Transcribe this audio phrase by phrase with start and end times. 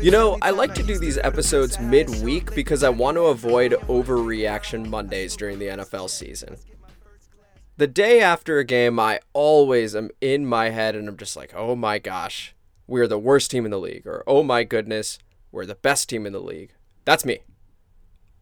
[0.00, 4.88] You know, I like to do these episodes midweek because I want to avoid overreaction
[4.88, 6.56] Mondays during the NFL season.
[7.78, 11.54] The day after a game, I always am in my head and I'm just like,
[11.54, 12.52] oh my gosh,
[12.88, 14.04] we're the worst team in the league.
[14.04, 15.20] Or, oh my goodness,
[15.52, 16.72] we're the best team in the league.
[17.04, 17.38] That's me.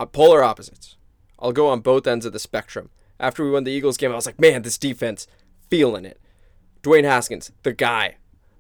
[0.01, 0.97] I'm polar opposites.
[1.39, 2.89] I'll go on both ends of the spectrum.
[3.21, 5.27] After we won the Eagles game, I was like, man, this defense,
[5.69, 6.19] feeling it.
[6.83, 8.17] Dwayne Haskins, the guy,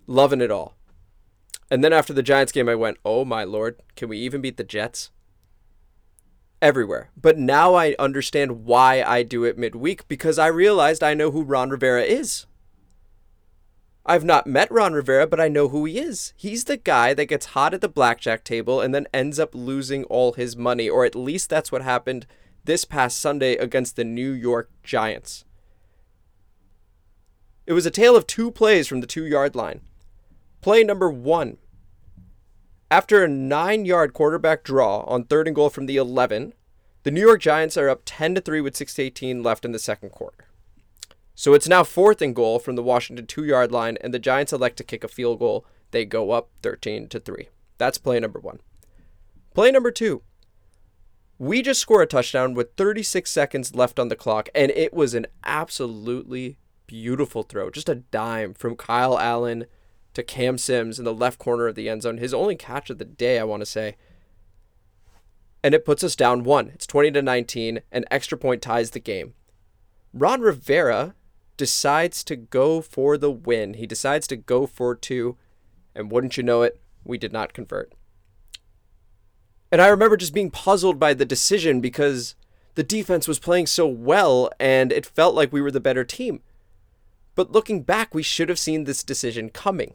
[0.06, 0.76] loving it all.
[1.70, 4.58] And then after the Giants game, I went, oh my lord, can we even beat
[4.58, 5.10] the Jets?
[6.62, 7.10] Everywhere.
[7.16, 11.42] But now I understand why I do it midweek because I realized I know who
[11.42, 12.46] Ron Rivera is.
[14.08, 16.32] I've not met Ron Rivera, but I know who he is.
[16.36, 20.04] He's the guy that gets hot at the blackjack table and then ends up losing
[20.04, 22.24] all his money, or at least that's what happened
[22.64, 25.44] this past Sunday against the New York Giants.
[27.66, 29.80] It was a tale of two plays from the two yard line.
[30.60, 31.58] Play number one.
[32.90, 36.52] After a nine yard quarterback draw on third and goal from the 11,
[37.02, 39.78] the New York Giants are up 10 to 3 with 6 18 left in the
[39.80, 40.46] second quarter.
[41.34, 44.52] So it's now fourth and goal from the Washington two yard line, and the Giants
[44.52, 45.66] elect to kick a field goal.
[45.90, 47.48] They go up 13 to 3.
[47.76, 48.60] That's play number one.
[49.52, 50.22] Play number two.
[51.38, 55.12] We just score a touchdown with 36 seconds left on the clock, and it was
[55.12, 56.56] an absolutely
[56.86, 57.68] beautiful throw.
[57.68, 59.66] Just a dime from Kyle Allen
[60.16, 62.16] to Cam Sims in the left corner of the end zone.
[62.16, 63.96] His only catch of the day, I want to say.
[65.62, 66.70] And it puts us down one.
[66.70, 67.80] It's 20 to 19.
[67.92, 69.34] An extra point ties the game.
[70.14, 71.14] Ron Rivera
[71.58, 73.74] decides to go for the win.
[73.74, 75.36] He decides to go for two.
[75.94, 77.92] And wouldn't you know it, we did not convert.
[79.70, 82.36] And I remember just being puzzled by the decision because
[82.74, 86.40] the defense was playing so well and it felt like we were the better team.
[87.34, 89.94] But looking back, we should have seen this decision coming.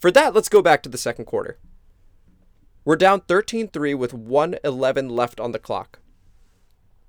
[0.00, 1.58] For that, let's go back to the second quarter.
[2.84, 6.00] We're down 13 3 with 111 left on the clock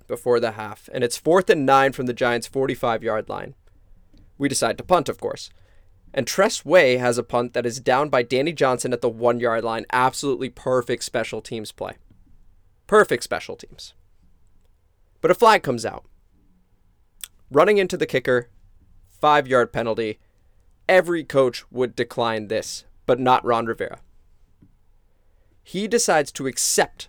[0.07, 3.55] before the half, and it's fourth and nine from the Giants' 45 yard line.
[4.37, 5.49] We decide to punt, of course.
[6.13, 9.39] And Tress Way has a punt that is down by Danny Johnson at the one
[9.39, 9.85] yard line.
[9.93, 11.93] Absolutely perfect special teams play.
[12.87, 13.93] Perfect special teams.
[15.21, 16.03] But a flag comes out.
[17.49, 18.49] Running into the kicker,
[19.09, 20.19] five yard penalty.
[20.91, 24.01] Every coach would decline this, but not Ron Rivera.
[25.63, 27.07] He decides to accept,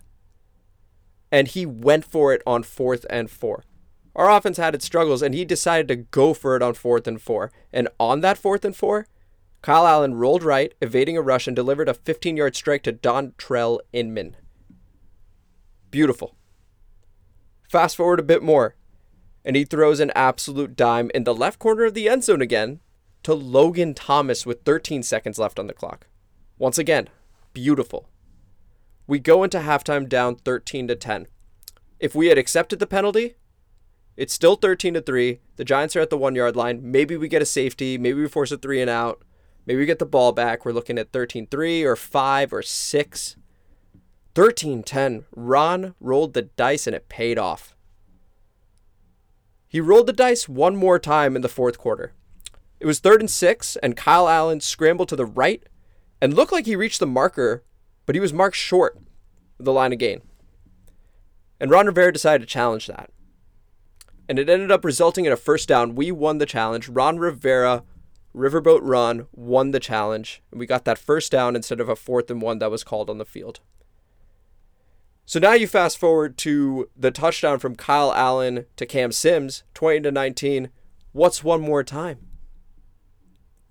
[1.32, 3.64] and he went for it on fourth and four.
[4.14, 7.20] Our offense had its struggles, and he decided to go for it on fourth and
[7.20, 7.50] four.
[7.72, 9.08] And on that fourth and four,
[9.62, 13.80] Kyle Allen rolled right, evading a rush, and delivered a 15 yard strike to Dontrelle
[13.92, 14.36] Inman.
[15.90, 16.36] Beautiful.
[17.68, 18.76] Fast forward a bit more,
[19.44, 22.78] and he throws an absolute dime in the left corner of the end zone again
[23.22, 26.06] to Logan Thomas with 13 seconds left on the clock.
[26.58, 27.08] Once again,
[27.52, 28.08] beautiful.
[29.06, 31.26] We go into halftime down 13 to 10.
[32.00, 33.36] If we had accepted the penalty,
[34.16, 35.40] it's still 13 to 3.
[35.56, 36.80] The Giants are at the 1-yard line.
[36.82, 39.22] Maybe we get a safety, maybe we force a 3 and out.
[39.66, 40.64] Maybe we get the ball back.
[40.64, 43.36] We're looking at 13-3 or 5 or 6.
[44.34, 45.24] 13-10.
[45.36, 47.76] Ron rolled the dice and it paid off.
[49.68, 52.12] He rolled the dice one more time in the fourth quarter.
[52.82, 55.62] It was third and six, and Kyle Allen scrambled to the right
[56.20, 57.62] and looked like he reached the marker,
[58.06, 58.98] but he was marked short
[59.60, 60.20] of the line of gain.
[61.60, 63.10] And Ron Rivera decided to challenge that.
[64.28, 65.94] And it ended up resulting in a first down.
[65.94, 66.88] We won the challenge.
[66.88, 67.84] Ron Rivera,
[68.34, 70.42] Riverboat Ron, won the challenge.
[70.50, 73.08] And we got that first down instead of a fourth and one that was called
[73.08, 73.60] on the field.
[75.24, 80.00] So now you fast forward to the touchdown from Kyle Allen to Cam Sims, 20
[80.00, 80.70] to 19.
[81.12, 82.26] What's one more time?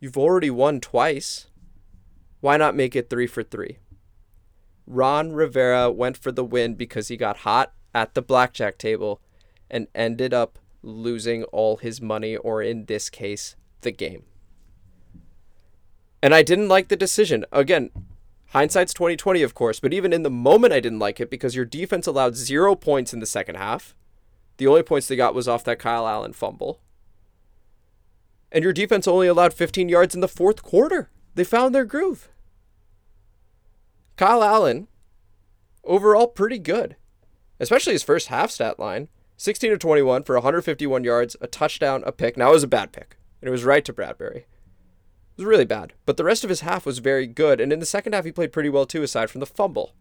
[0.01, 1.45] You've already won twice.
[2.39, 3.77] Why not make it three for three?
[4.87, 9.21] Ron Rivera went for the win because he got hot at the blackjack table
[9.69, 14.23] and ended up losing all his money, or in this case, the game.
[16.23, 17.45] And I didn't like the decision.
[17.51, 17.91] Again,
[18.47, 21.65] hindsight's 2020, of course, but even in the moment, I didn't like it because your
[21.65, 23.93] defense allowed zero points in the second half.
[24.57, 26.81] The only points they got was off that Kyle Allen fumble.
[28.51, 31.09] And your defense only allowed 15 yards in the fourth quarter.
[31.35, 32.29] They found their groove.
[34.17, 34.87] Kyle Allen,
[35.83, 36.95] overall, pretty good,
[37.59, 39.07] especially his first half stat line
[39.41, 42.37] 16 to 21 for 151 yards, a touchdown, a pick.
[42.37, 44.41] Now, it was a bad pick, and it was right to Bradbury.
[44.41, 44.45] It
[45.37, 45.93] was really bad.
[46.05, 47.59] But the rest of his half was very good.
[47.59, 49.95] And in the second half, he played pretty well too, aside from the fumble.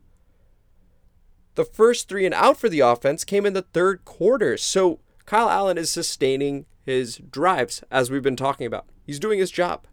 [1.55, 4.59] The first three and out for the offense came in the third quarter.
[4.59, 8.87] So Kyle Allen is sustaining his drives, as we've been talking about.
[9.05, 9.87] He's doing his job.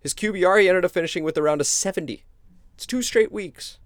[0.00, 2.24] His QBR, he ended up finishing with around a 70.
[2.74, 3.78] It's two straight weeks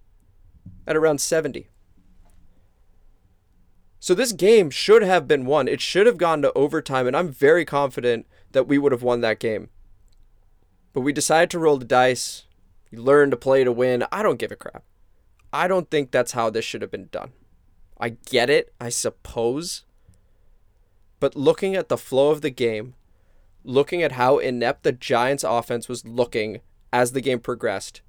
[0.86, 1.68] at around 70.
[3.98, 5.68] So this game should have been won.
[5.68, 9.20] It should have gone to overtime, and I'm very confident that we would have won
[9.20, 9.68] that game.
[10.92, 12.44] But we decided to roll the dice.
[12.90, 14.04] You learn to play to win.
[14.10, 14.84] I don't give a crap.
[15.52, 17.32] I don't think that's how this should have been done.
[17.98, 19.84] I get it, I suppose.
[21.20, 22.94] But looking at the flow of the game,
[23.62, 26.60] looking at how inept the Giants offense was looking
[26.92, 28.00] as the game progressed,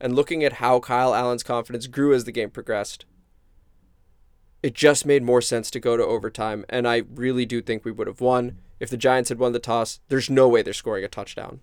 [0.00, 3.04] and looking at how Kyle Allen's confidence grew as the game progressed,
[4.62, 6.64] it just made more sense to go to overtime.
[6.68, 8.58] And I really do think we would have won.
[8.78, 11.60] If the Giants had won the toss, there's no way they're scoring a touchdown.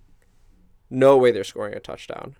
[0.90, 2.36] No way they're scoring a touchdown.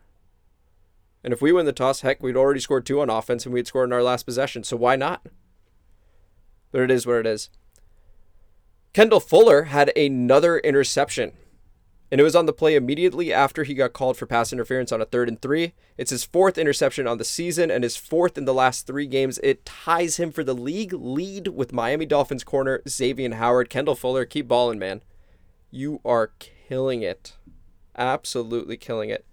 [1.24, 3.66] And if we win the toss, heck, we'd already scored two on offense and we'd
[3.66, 4.64] scored in our last possession.
[4.64, 5.26] So why not?
[6.72, 7.50] But it is what it is.
[8.96, 11.32] Kendall Fuller had another interception.
[12.10, 15.02] And it was on the play immediately after he got called for pass interference on
[15.02, 15.74] a third and three.
[15.98, 19.38] It's his fourth interception on the season and his fourth in the last three games.
[19.42, 23.68] It ties him for the league lead with Miami Dolphins corner Xavier Howard.
[23.68, 25.02] Kendall Fuller, keep balling, man.
[25.70, 27.36] You are killing it.
[27.98, 29.26] Absolutely killing it.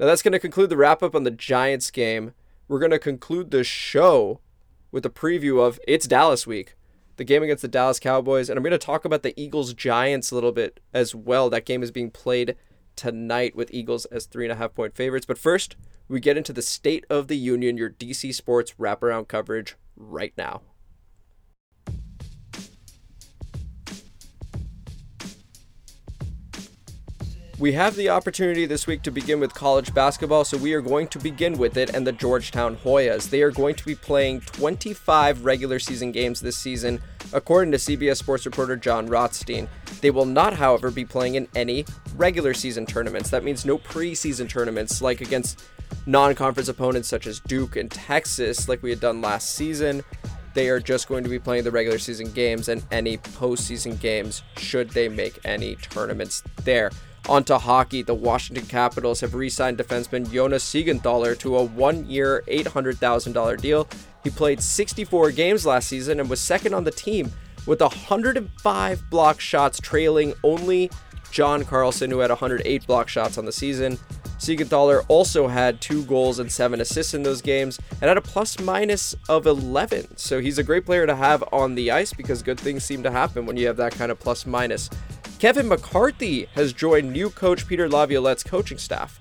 [0.00, 2.32] Now that's going to conclude the wrap up on the Giants game.
[2.66, 4.40] We're going to conclude the show
[4.90, 6.77] with a preview of It's Dallas Week
[7.18, 10.30] the game against the Dallas Cowboys, and I'm going to talk about the Eagles Giants
[10.30, 11.50] a little bit as well.
[11.50, 12.56] That game is being played
[12.96, 15.26] tonight with Eagles as three and a half point favorites.
[15.26, 15.76] But first,
[16.08, 20.62] we get into the State of the Union, your DC Sports wraparound coverage right now.
[27.60, 31.08] We have the opportunity this week to begin with college basketball, so we are going
[31.08, 33.28] to begin with it and the Georgetown Hoyas.
[33.28, 37.02] They are going to be playing 25 regular season games this season,
[37.32, 39.68] according to CBS Sports reporter Jon Rothstein.
[40.00, 41.84] They will not, however, be playing in any
[42.14, 43.30] regular season tournaments.
[43.30, 45.64] That means no preseason tournaments like against
[46.06, 50.04] non conference opponents such as Duke and Texas, like we had done last season.
[50.54, 54.44] They are just going to be playing the regular season games and any postseason games
[54.56, 56.92] should they make any tournaments there.
[57.28, 62.42] Onto hockey, the Washington Capitals have re signed defenseman Jonas Siegenthaler to a one year,
[62.48, 63.86] $800,000 deal.
[64.24, 67.30] He played 64 games last season and was second on the team
[67.66, 70.90] with 105 block shots, trailing only
[71.30, 73.98] John Carlson, who had 108 block shots on the season.
[74.38, 78.58] Siegenthaler also had two goals and seven assists in those games and had a plus
[78.60, 80.16] minus of 11.
[80.16, 83.10] So he's a great player to have on the ice because good things seem to
[83.10, 84.88] happen when you have that kind of plus minus.
[85.38, 89.20] Kevin McCarthy has joined new coach Peter Laviolette's coaching staff.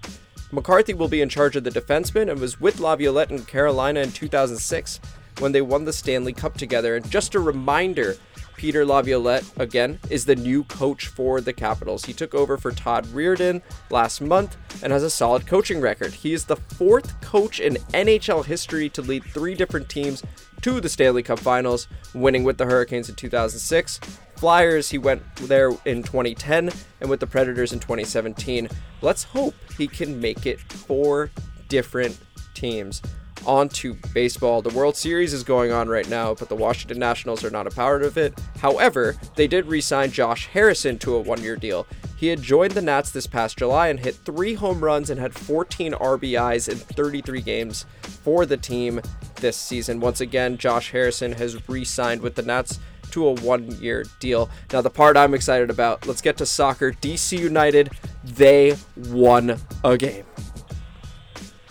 [0.51, 4.11] McCarthy will be in charge of the defensemen and was with Laviolette in Carolina in
[4.11, 4.99] 2006
[5.39, 6.95] when they won the Stanley Cup together.
[6.95, 8.15] And just a reminder,
[8.57, 12.05] Peter Laviolette, again, is the new coach for the Capitals.
[12.05, 13.61] He took over for Todd Reirden
[13.91, 16.11] last month and has a solid coaching record.
[16.11, 20.23] He is the fourth coach in NHL history to lead three different teams
[20.61, 23.99] to the Stanley Cup Finals, winning with the Hurricanes in 2006.
[24.37, 28.69] Flyers, he went there in 2010, and with the Predators in 2017.
[29.01, 31.29] Let's hope he can make it four
[31.69, 32.17] different
[32.55, 33.03] teams.
[33.45, 34.61] On to baseball.
[34.61, 37.71] The World Series is going on right now, but the Washington Nationals are not a
[37.71, 38.37] part of it.
[38.59, 41.87] However, they did re sign Josh Harrison to a one year deal.
[42.17, 45.35] He had joined the Nats this past July and hit three home runs and had
[45.35, 49.01] 14 RBIs in 33 games for the team
[49.35, 49.99] this season.
[49.99, 52.79] Once again, Josh Harrison has re signed with the Nats
[53.11, 54.49] to a one year deal.
[54.71, 56.91] Now, the part I'm excited about, let's get to soccer.
[56.91, 57.91] DC United,
[58.23, 60.25] they won a game.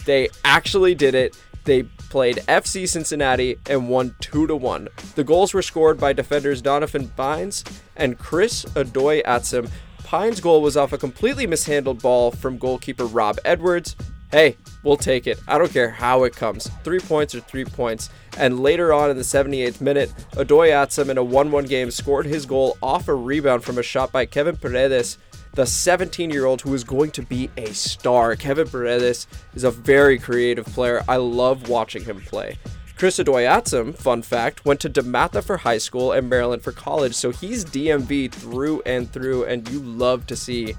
[0.04, 1.36] They actually did it.
[1.66, 4.88] They played FC Cincinnati and won 2 to 1.
[5.16, 7.64] The goals were scored by defenders Donovan Pines
[7.96, 9.68] and Chris Odoi-Atsem.
[10.04, 13.96] Pines' goal was off a completely mishandled ball from goalkeeper Rob Edwards.
[14.30, 15.40] Hey, we'll take it.
[15.48, 16.70] I don't care how it comes.
[16.84, 18.10] Three points or three points.
[18.38, 22.46] And later on in the 78th minute, Odoi-Atsem in a 1 1 game scored his
[22.46, 25.18] goal off a rebound from a shot by Kevin Paredes,
[25.56, 28.36] the 17 year old who is going to be a star.
[28.36, 31.02] Kevin Paredes is a very creative player.
[31.08, 32.58] I love watching him play.
[32.96, 37.30] Chris Odoi-Atsem, fun fact, went to DeMatha for high school and Maryland for college, so
[37.30, 40.74] he's DMV through and through, and you love to see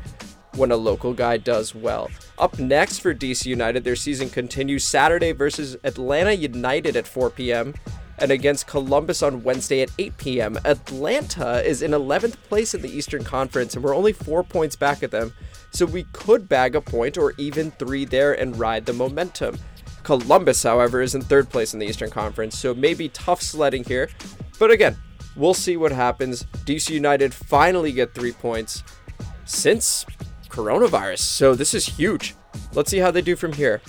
[0.56, 2.10] when a local guy does well.
[2.40, 7.76] Up next for DC United, their season continues Saturday versus Atlanta United at 4 p.m.
[8.20, 10.58] and against Columbus on Wednesday at 8 p.m.
[10.66, 15.04] Atlanta is in 11th place in the Eastern Conference, and we're only four points back
[15.04, 15.34] at them,
[15.72, 19.58] so we could bag a point or even three there and ride the momentum.
[20.04, 24.10] Columbus, however, is in third place in the Eastern Conference, so maybe tough sledding here.
[24.58, 24.96] But again,
[25.36, 26.44] we'll see what happens.
[26.66, 28.84] DC United finally get three points
[29.46, 30.06] since
[30.50, 32.36] coronavirus, so this is huge.
[32.74, 33.82] Let's see how they do from here.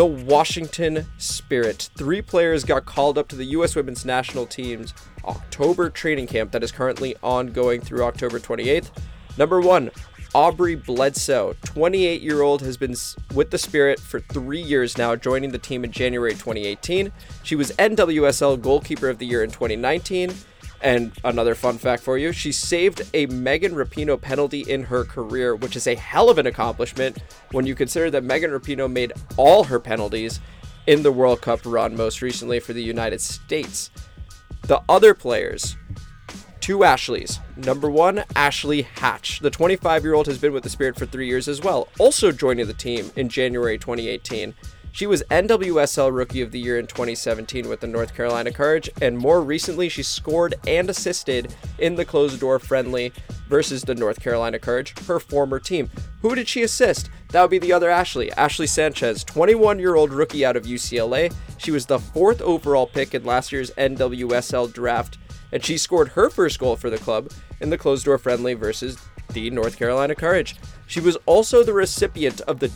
[0.00, 1.90] The Washington Spirit.
[1.94, 3.76] Three players got called up to the U.S.
[3.76, 4.94] women's national team's
[5.26, 8.88] October training camp that is currently ongoing through October 28th.
[9.36, 9.90] Number one,
[10.34, 12.96] Aubrey Bledsoe, 28 year old, has been
[13.34, 17.12] with the Spirit for three years now, joining the team in January 2018.
[17.42, 20.32] She was NWSL Goalkeeper of the Year in 2019.
[20.82, 25.54] And another fun fact for you she saved a Megan Rapinoe penalty in her career,
[25.54, 27.18] which is a hell of an accomplishment
[27.52, 30.40] when you consider that Megan Rapinoe made all her penalties
[30.86, 33.90] in the World Cup run most recently for the United States.
[34.62, 35.76] The other players
[36.60, 37.40] two Ashleys.
[37.56, 39.40] Number one, Ashley Hatch.
[39.40, 42.30] The 25 year old has been with the Spirit for three years as well, also
[42.30, 44.54] joining the team in January 2018.
[44.92, 49.16] She was NWSL Rookie of the Year in 2017 with the North Carolina Courage, and
[49.16, 53.12] more recently, she scored and assisted in the closed door friendly
[53.48, 55.88] versus the North Carolina Courage, her former team.
[56.22, 57.10] Who did she assist?
[57.30, 61.32] That would be the other Ashley, Ashley Sanchez, 21 year old rookie out of UCLA.
[61.58, 65.18] She was the fourth overall pick in last year's NWSL draft
[65.52, 67.30] and she scored her first goal for the club
[67.60, 68.98] in the closed door friendly versus
[69.32, 70.56] the North Carolina Courage.
[70.86, 72.70] She was also the recipient of the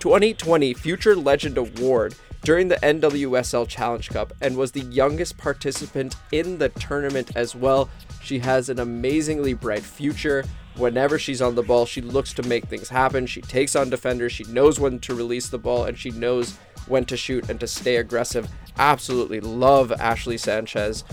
[0.00, 6.56] 2020 Future Legend Award during the NWSL Challenge Cup and was the youngest participant in
[6.56, 7.90] the tournament as well.
[8.22, 10.44] She has an amazingly bright future.
[10.76, 13.26] Whenever she's on the ball, she looks to make things happen.
[13.26, 16.56] She takes on defenders, she knows when to release the ball, and she knows
[16.88, 18.48] when to shoot and to stay aggressive.
[18.78, 21.04] Absolutely love Ashley Sanchez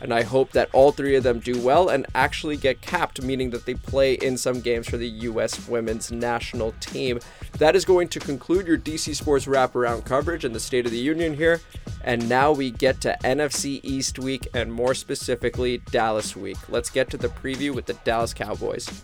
[0.00, 3.50] and I hope that all three of them do well and actually get capped, meaning
[3.50, 5.68] that they play in some games for the U.S.
[5.68, 7.20] women's national team.
[7.58, 10.98] That is going to conclude your DC Sports wraparound coverage in the State of the
[10.98, 11.60] Union here.
[12.02, 16.58] And now we get to NFC East week and more specifically Dallas week.
[16.68, 19.02] Let's get to the preview with the Dallas Cowboys.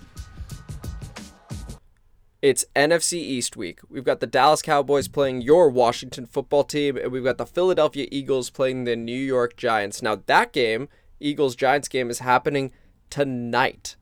[2.42, 3.80] It's NFC East week.
[3.90, 8.08] We've got the Dallas Cowboys playing your Washington football team, and we've got the Philadelphia
[8.10, 10.00] Eagles playing the New York Giants.
[10.00, 10.88] Now, that game,
[11.20, 12.72] Eagles Giants game, is happening
[13.10, 13.96] tonight.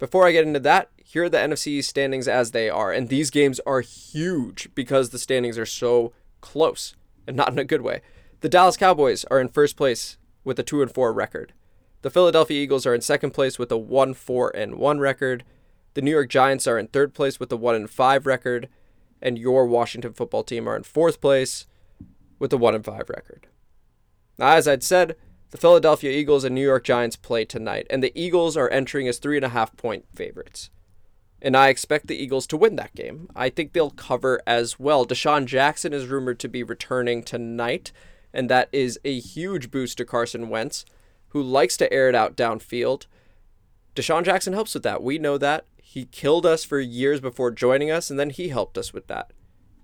[0.00, 2.90] Before I get into that, here are the NFC standings as they are.
[2.90, 6.96] And these games are huge because the standings are so close
[7.28, 8.00] and not in a good way.
[8.40, 11.52] The Dallas Cowboys are in first place with a 2 and 4 record.
[12.02, 15.44] The Philadelphia Eagles are in second place with a 1 4 and 1 record.
[15.94, 18.68] The New York Giants are in third place with a 1 and 5 record,
[19.22, 21.66] and your Washington football team are in fourth place
[22.38, 23.46] with a 1 and 5 record.
[24.36, 25.16] Now, as I'd said,
[25.50, 29.18] the Philadelphia Eagles and New York Giants play tonight, and the Eagles are entering as
[29.18, 30.68] three and a half point favorites.
[31.40, 33.28] And I expect the Eagles to win that game.
[33.36, 35.06] I think they'll cover as well.
[35.06, 37.92] DeSean Jackson is rumored to be returning tonight,
[38.32, 40.84] and that is a huge boost to Carson Wentz,
[41.28, 43.06] who likes to air it out downfield.
[43.94, 45.04] DeSean Jackson helps with that.
[45.04, 45.66] We know that.
[45.94, 49.30] He killed us for years before joining us, and then he helped us with that.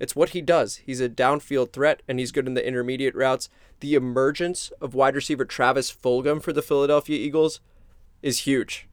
[0.00, 0.78] It's what he does.
[0.78, 3.48] He's a downfield threat, and he's good in the intermediate routes.
[3.78, 7.60] The emergence of wide receiver Travis Fulgham for the Philadelphia Eagles
[8.22, 8.88] is huge.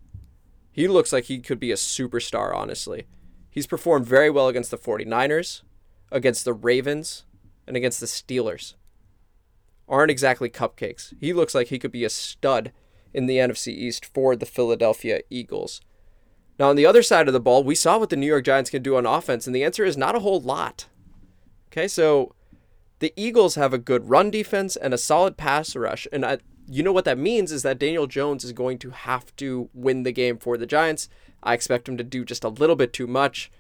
[0.72, 3.08] He looks like he could be a superstar, honestly.
[3.50, 5.64] He's performed very well against the 49ers,
[6.12, 7.26] against the Ravens,
[7.66, 8.76] and against the Steelers.
[9.90, 11.16] Aren't exactly cupcakes.
[11.20, 12.72] He looks like he could be a stud
[13.12, 15.82] in the NFC East for the Philadelphia Eagles.
[16.60, 18.70] Now, on the other side of the ball, we saw what the New York Giants
[18.70, 20.88] can do on offense, and the answer is not a whole lot.
[21.72, 22.34] Okay, so
[23.00, 26.82] the Eagles have a good run defense and a solid pass rush, and I, you
[26.82, 30.12] know what that means is that Daniel Jones is going to have to win the
[30.12, 31.10] game for the Giants.
[31.44, 33.52] I expect him to do just a little bit too much,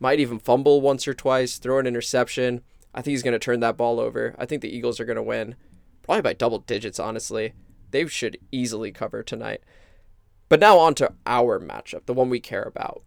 [0.00, 2.62] might even fumble once or twice, throw an interception.
[2.92, 4.34] I think he's going to turn that ball over.
[4.38, 5.54] I think the Eagles are going to win,
[6.02, 7.52] probably by double digits, honestly.
[7.92, 9.62] They should easily cover tonight.
[10.50, 13.04] But now on to our matchup, the one we care about.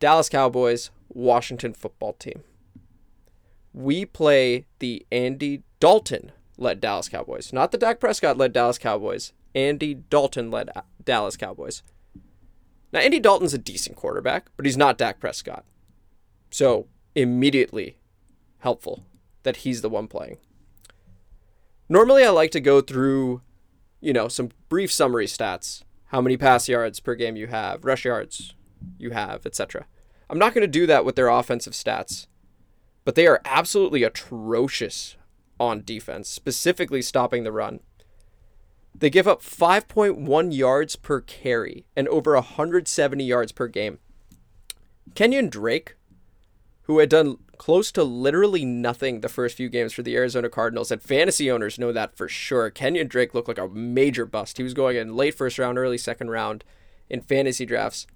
[0.00, 2.42] Dallas Cowboys, Washington football team.
[3.74, 9.34] We play the Andy Dalton led Dallas Cowboys, not the Dak Prescott led Dallas Cowboys.
[9.54, 10.70] Andy Dalton led
[11.04, 11.82] Dallas Cowboys.
[12.92, 15.66] Now, Andy Dalton's a decent quarterback, but he's not Dak Prescott.
[16.50, 17.98] So, immediately
[18.60, 19.04] helpful
[19.42, 20.38] that he's the one playing.
[21.90, 23.42] Normally, I like to go through,
[24.00, 28.04] you know, some brief summary stats how many pass yards per game you have, rush
[28.04, 28.54] yards
[28.98, 29.86] you have, etc.
[30.30, 32.26] I'm not going to do that with their offensive stats,
[33.04, 35.16] but they are absolutely atrocious
[35.60, 37.80] on defense, specifically stopping the run.
[38.94, 43.98] They give up 5.1 yards per carry and over 170 yards per game.
[45.14, 45.96] Kenyon Drake,
[46.88, 50.90] who had done close to literally nothing the first few games for the Arizona Cardinals,
[50.90, 52.70] and fantasy owners know that for sure.
[52.70, 54.56] Kenyon Drake looked like a major bust.
[54.56, 56.64] He was going in late first round, early second round
[57.10, 58.06] in fantasy drafts.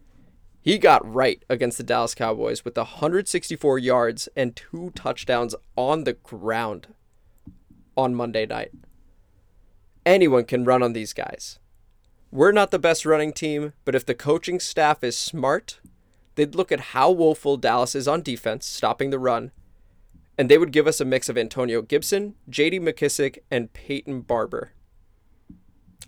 [0.63, 6.15] He got right against the Dallas Cowboys with 164 yards and two touchdowns on the
[6.15, 6.95] ground
[7.95, 8.73] on Monday night.
[10.07, 11.59] Anyone can run on these guys.
[12.31, 15.81] We're not the best running team, but if the coaching staff is smart,
[16.35, 19.53] they'd look at how woeful Dallas is on defense, stopping the run,
[20.39, 24.73] and they would give us a mix of Antonio Gibson, JD McKissic, and Peyton Barber.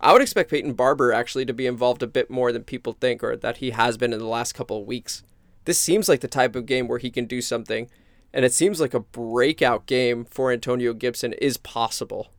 [0.01, 3.23] I would expect Peyton Barber actually to be involved a bit more than people think
[3.23, 5.23] or that he has been in the last couple of weeks.
[5.65, 7.89] This seems like the type of game where he can do something,
[8.33, 12.31] and it seems like a breakout game for Antonio Gibson is possible.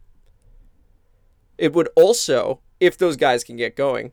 [1.56, 4.12] It would also, if those guys can get going,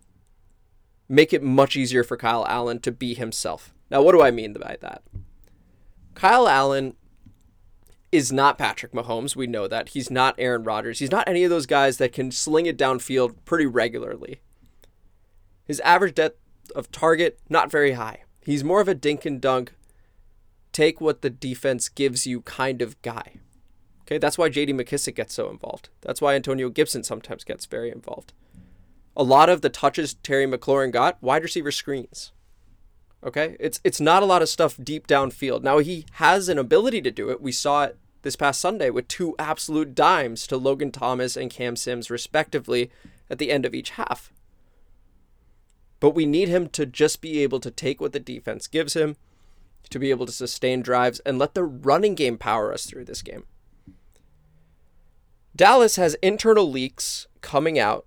[1.14, 3.72] make it much easier for Kyle Allen to be himself.
[3.92, 5.04] Now, what do I mean by that?
[6.16, 6.96] Kyle Allen
[8.12, 9.36] is not Patrick Mahomes.
[9.36, 9.90] We know that.
[9.90, 10.98] He's not Aaron Rodgers.
[10.98, 14.42] He's not any of those guys that can sling it downfield pretty regularly.
[15.66, 16.40] His average depth
[16.76, 18.24] of target, not very high.
[18.42, 19.74] He's more of a dink and dunk,
[20.72, 23.36] take what the defense gives you kind of guy.
[24.02, 25.90] Okay, that's why JD McKissic gets so involved.
[26.02, 28.34] That's why Antonio Gibson sometimes gets very involved.
[29.16, 32.32] A lot of the touches Terry McLaurin got, wide receiver screens.
[33.24, 33.56] Okay?
[33.60, 35.64] It's it's not a lot of stuff deep downfield.
[35.64, 37.42] Now he has an ability to do it.
[37.42, 41.76] We saw it this past Sunday with two absolute dimes to Logan Thomas and Cam
[41.76, 42.90] Sims respectively
[43.30, 44.32] at the end of each half.
[46.00, 49.16] But we need him to just be able to take what the defense gives him,
[49.90, 53.22] to be able to sustain drives and let the running game power us through this
[53.22, 53.46] game.
[55.56, 58.06] Dallas has internal leaks coming out,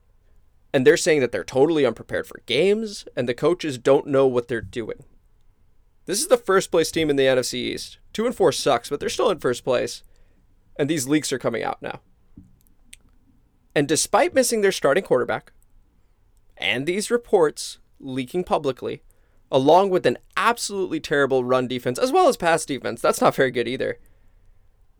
[0.76, 4.46] and they're saying that they're totally unprepared for games, and the coaches don't know what
[4.46, 5.04] they're doing.
[6.04, 7.96] This is the first place team in the NFC East.
[8.12, 10.02] Two and four sucks, but they're still in first place.
[10.78, 12.00] And these leaks are coming out now.
[13.74, 15.50] And despite missing their starting quarterback,
[16.58, 19.02] and these reports leaking publicly,
[19.50, 23.50] along with an absolutely terrible run defense as well as pass defense, that's not very
[23.50, 23.98] good either.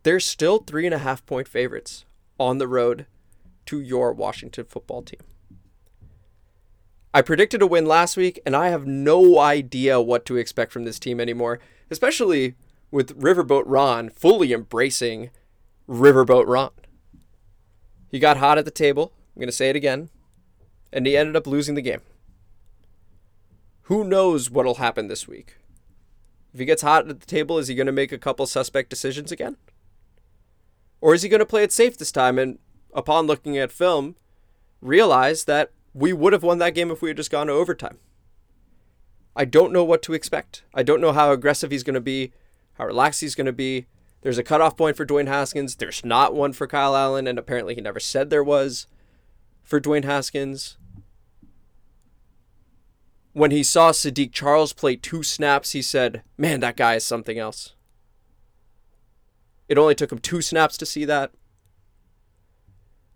[0.05, 2.07] They're still three and a half point favorites
[2.41, 3.05] on the road
[3.67, 5.21] to your Washington football team.
[7.17, 10.85] I predicted a win last week, and I have no idea what to expect from
[10.85, 11.59] this team anymore,
[11.91, 12.57] especially
[12.91, 15.31] with Riverboat Ron fully embracing
[15.89, 16.73] Riverboat Ron.
[18.11, 20.11] He got hot at the table, I'm going to say it again,
[20.93, 22.03] and he ended up losing the game.
[23.85, 25.57] Who knows what'll happen this week?
[26.53, 28.91] If he gets hot at the table, is he going to make a couple suspect
[28.91, 29.57] decisions again?
[31.01, 32.59] Or is he going to play it safe this time and,
[32.93, 34.17] upon looking at film,
[34.83, 37.99] realize that we would have won that game if we had just gone to overtime?
[39.35, 40.63] I don't know what to expect.
[40.75, 42.33] I don't know how aggressive he's going to be,
[42.75, 43.87] how relaxed he's going to be.
[44.21, 45.77] There's a cutoff point for Dwayne Haskins.
[45.77, 48.87] There's not one for Kyle Allen, and apparently he never said there was
[49.63, 50.77] for Dwayne Haskins.
[53.33, 57.39] When he saw Saahdiq Charles play two snaps, he said, Man, that guy is something
[57.39, 57.75] else.
[59.69, 61.33] It only took him two snaps to see that.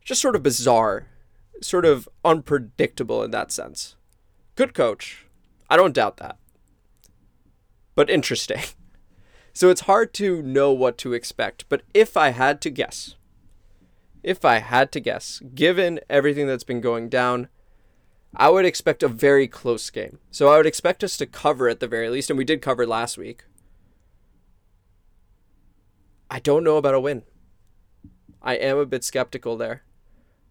[0.03, 1.07] Just sort of bizarre,
[1.61, 3.97] sort of unpredictable in that sense.
[4.57, 5.27] Good coach.
[5.69, 6.37] I don't doubt that.
[7.95, 8.61] But interesting.
[9.53, 11.69] So it's hard to know what to expect.
[11.69, 13.17] But if I had to guess,
[14.23, 17.49] if I had to guess, given everything that's been going down,
[18.37, 20.19] I would expect a very close game.
[20.31, 22.87] So I would expect us to cover at the very least, and we did cover
[22.87, 23.45] last week.
[26.31, 27.25] I don't know about a win.
[28.41, 29.83] I am a bit skeptical there.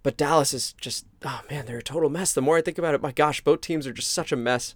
[0.01, 2.33] But Dallas is just, oh man, they're a total mess.
[2.33, 4.75] The more I think about it, my gosh, both teams are just such a mess.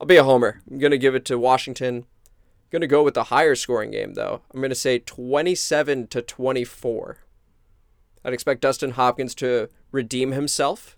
[0.00, 0.62] I'll be a homer.
[0.70, 1.96] I'm going to give it to Washington.
[1.96, 4.42] I'm going to go with the higher scoring game, though.
[4.52, 7.18] I'm going to say 27 to 24.
[8.24, 10.96] I'd expect Dustin Hopkins to redeem himself.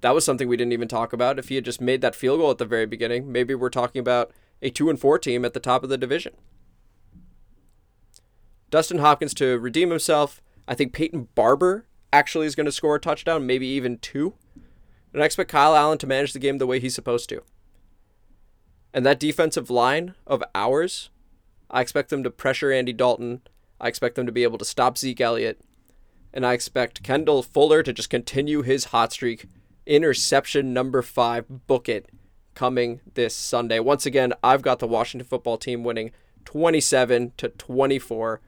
[0.00, 1.38] That was something we didn't even talk about.
[1.38, 4.00] If he had just made that field goal at the very beginning, maybe we're talking
[4.00, 4.30] about
[4.62, 6.34] a 2 and 4 team at the top of the division.
[8.70, 10.40] Dustin Hopkins to redeem himself.
[10.70, 14.34] I think Peyton Barber actually is going to score a touchdown, maybe even two.
[15.12, 17.42] And I expect Kyle Allen to manage the game the way he's supposed to.
[18.94, 21.10] And that defensive line of ours,
[21.68, 23.40] I expect them to pressure Andy Dalton.
[23.80, 25.60] I expect them to be able to stop Zeke Elliott.
[26.32, 29.46] And I expect Kendall Fuller to just continue his hot streak.
[29.86, 32.08] Interception number five, book it,
[32.54, 33.80] coming this Sunday.
[33.80, 36.12] Once again, I've got the Washington football team winning
[36.44, 38.40] 27 to 24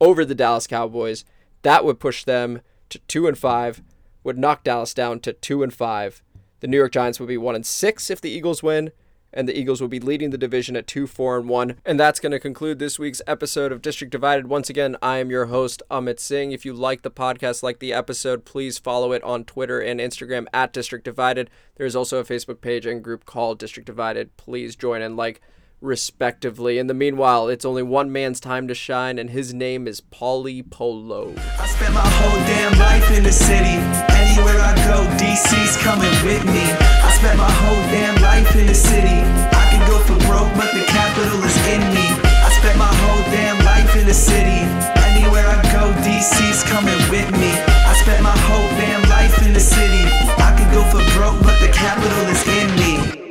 [0.00, 1.24] over the Dallas Cowboys.
[1.62, 3.82] That would push them to 2 and 5.
[4.24, 6.22] would knock Dallas down to 2 and 5.
[6.60, 8.90] The New York Giants would be 1 and 6 if the Eagles win,
[9.32, 11.76] and the Eagles will be leading the division at 2 4 and 1.
[11.84, 14.48] And that's going to conclude this week's episode of District Divided.
[14.48, 16.52] Once again, I am your host Amit Singh.
[16.52, 20.46] If you like the podcast, like the episode, please follow it on Twitter and Instagram
[20.52, 21.50] at District Divided.
[21.76, 24.36] There's also a Facebook page and group called District Divided.
[24.36, 25.40] Please join and like
[25.80, 26.78] respectively.
[26.78, 30.68] In the meanwhile, it's only one man's time to shine, and his name is Pauly
[30.68, 31.34] Polo.
[31.58, 33.78] I spent my whole damn life in the city.
[34.14, 36.64] Anywhere I go, DC's coming with me.
[37.02, 39.22] I spent my whole damn life in the city.
[39.54, 42.06] I can go for broke, but the capital is in me.
[42.26, 44.66] I spent my whole damn life in the city.
[45.06, 47.50] Anywhere I go, DC's coming with me.
[47.54, 50.04] I spent my whole damn life in the city.
[50.38, 53.27] I can go for broke, but the capital is in me.